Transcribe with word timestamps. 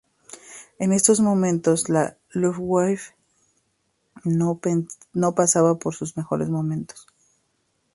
En 0.79 0.93
estos 0.93 1.19
momentos 1.19 1.87
la 1.87 2.17
Luftwaffe 2.31 3.13
no 4.23 5.35
pasaba 5.35 5.75
por 5.77 5.93
sus 5.93 6.17
mejores 6.17 6.49
momentos. 6.49 7.05